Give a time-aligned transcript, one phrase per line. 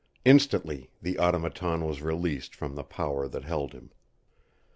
[0.25, 3.91] Instantly the Automaton was released from the power that held him.